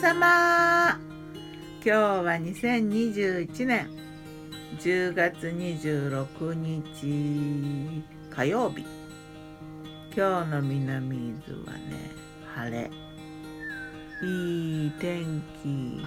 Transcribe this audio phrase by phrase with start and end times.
[0.00, 0.98] 様。
[1.84, 3.86] 今日は2021年。
[4.78, 8.86] 10月26日火曜日。
[10.16, 12.10] 今日の南伊豆はね
[12.54, 12.90] 晴れ。
[14.26, 16.02] いい天気。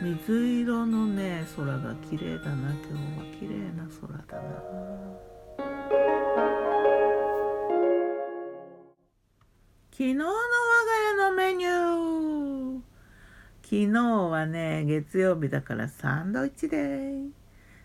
[0.00, 2.70] 水色のね空が綺麗だな。
[2.70, 4.48] 今日は綺麗な空だな。
[9.90, 10.38] 昨日の我が
[11.10, 12.52] 家のメニュー
[13.72, 17.14] 昨日はね月曜日だからサンドイッチで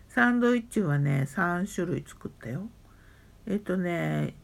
[0.06, 2.68] サンドイッチはね3種類作ったよ。
[3.46, 4.34] えっとね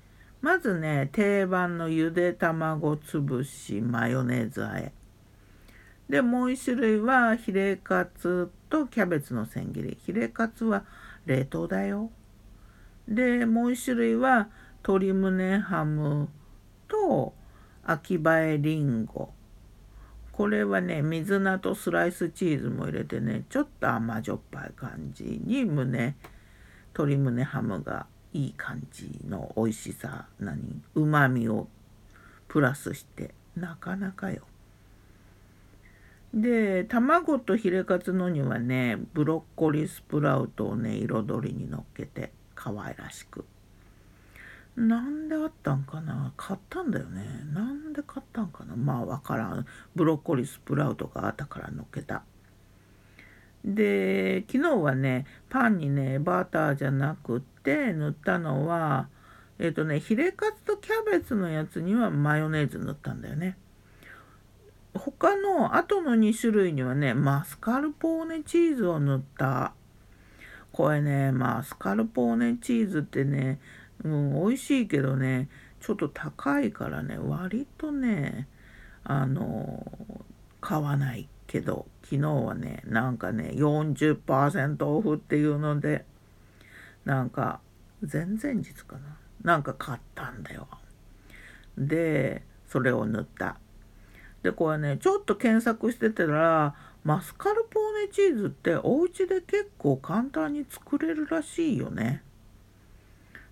[0.41, 4.95] まずね定番のゆで卵つぶしマヨネーズあえ。
[6.09, 9.99] でもう一種類はヒレカツとキャベツの千切り。
[10.01, 10.87] ヒレカツは
[11.27, 12.11] 冷凍だよ。
[13.07, 16.31] でもう一種類は鶏胸ハム
[16.89, 17.35] と
[17.85, 19.35] 秋葉えりんご
[20.37, 26.17] これはね水菜とスライスチーズも入れてねちょっと甘じょっぱい感じに胸
[26.93, 31.69] 鶏胸ハムがいい感じの美味しさ何うまみを
[32.49, 34.43] プラスしてなかなかよ。
[36.33, 43.45] で卵とヒレカツのにはねブロッコリースプラウトをね彩りにのっけて可愛らしく
[44.77, 46.33] なんであったんかな？
[46.37, 47.25] 買ったんだよね。
[47.53, 48.75] なんで買ったんかな？
[48.75, 49.67] まあわからん。
[49.95, 52.23] ブロッコリースプラウトがあったからのっけた。
[53.65, 59.09] で昨日はねパンにねバターじゃなくって塗ったのは
[59.59, 63.57] えっ、とねヒレカツとキャベツのやつにはマヨネーズ塗ったんだよね。
[64.93, 69.73] 他の後の2種類にはねマスカルポーネチーズを塗った。
[70.73, 73.61] これねマスカルポーネチーズってね、
[74.03, 75.49] うん、美味しいけどね
[75.81, 78.49] ちょっと高いからね割とね
[79.05, 79.87] あの
[80.61, 86.05] 買わないけど昨日はねなんかね40%オフっていうので
[87.05, 87.61] なんか
[88.01, 89.17] 前々日かな。
[89.43, 90.67] なんか買ったんだよ。
[91.77, 93.59] でそれを塗った。
[94.43, 102.23] でこれねちょっと検索してたらマスカルポーネチーズってお家で結構簡単に作れるらしいよね。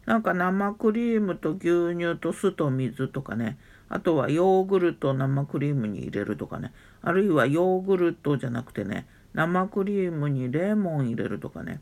[0.07, 3.59] なんか生クリームと牛乳と酢と水とかね
[3.89, 11.81] あとはヨーグルト生クリームに入れるとかねあるいはヨーグルトじゃなくてね生クリームにレモン入れるとかね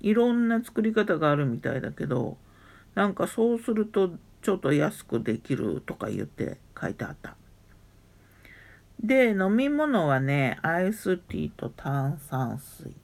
[0.00, 2.36] いろんな作り方があるみたいだけど
[2.94, 4.10] なんかそうすると
[4.42, 7.36] ちょっと安くできるとか言って書いてあった。
[9.02, 12.94] で飲み物はねアイスティーと炭酸水。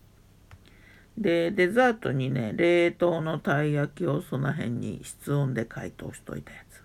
[1.16, 6.82] でデザートにね冷凍のたい焼きをその辺に室温で解凍しといたやつ。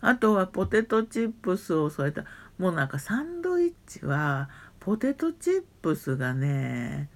[0.00, 2.24] あとはポテトチップスを添えた。
[2.58, 4.48] もうなんかサンドイッチは
[4.80, 7.08] ポテトチップスがね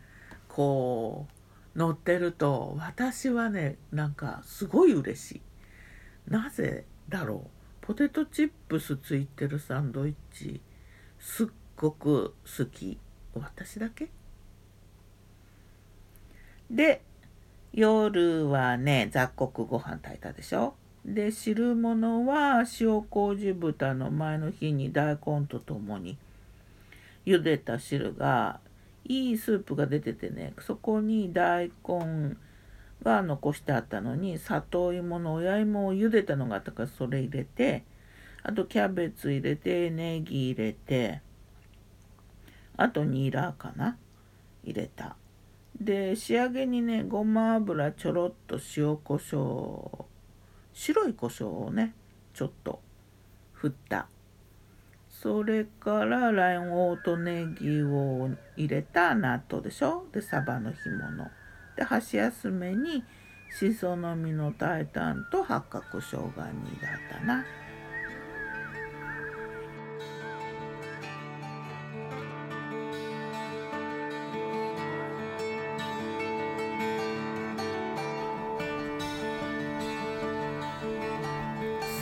[0.48, 1.26] こ
[1.74, 5.40] う乗ってると私はねなんかすごい嬉しい。
[6.30, 7.86] なぜだろう？
[7.86, 10.60] ポテトチップスついてるサンドイッチ
[11.18, 11.46] すっ
[11.76, 12.98] ごく好き。
[13.34, 14.10] 私だけ？
[16.70, 17.02] で
[17.72, 20.74] 夜はね雑穀ご飯炊いたでしょ？
[21.04, 26.18] で汁物は塩麹豚の前の日に大根とともに
[27.24, 28.58] 茹でた汁が
[29.04, 32.34] いいスープが出ててねそこに大根
[33.02, 37.84] が残してあったのに里芋の親芋を茹でたのがあったからそれ入れて
[38.42, 41.20] あとキャベツ入れてネギ入れて
[42.76, 43.96] あとニラかな？
[44.64, 45.16] 入れた。
[45.80, 50.04] で仕上げにねごま油ちょろっと塩コショウ
[50.72, 51.94] 白い胡椒をね
[52.34, 52.80] ちょっと
[53.52, 54.08] 振った。
[55.08, 60.06] それから卵黄とネギを入れた納豆でしょ？
[60.12, 61.30] でサバの干物。
[61.76, 63.02] で箸休めに
[63.58, 66.52] しその実のタイタンと八角生姜煮だっ
[67.10, 67.44] たな。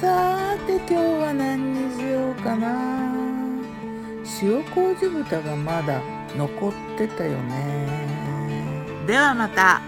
[0.00, 3.14] さて今日は何にしようかな。
[4.42, 6.00] 塩麹豚がまだ
[6.36, 7.86] 残ってたよね。
[9.06, 9.80] ではまた。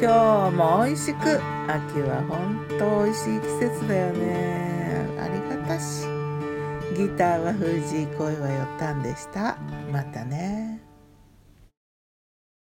[0.00, 1.40] 今日も美味しく。
[1.68, 5.08] 秋はほんと美味しい季節だよね。
[5.18, 6.06] ありがたし。
[6.96, 9.56] ギターは藤井恋はよったんでした。
[9.92, 10.75] またね